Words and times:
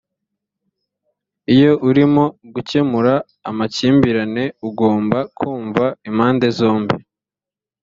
iyo 1.53 1.71
urimo 1.89 2.23
gukemura 2.53 3.13
amakimbirane 3.49 4.43
ugomba 4.69 5.19
kumva 5.37 5.85
impande 6.09 6.47
zombi 6.57 6.95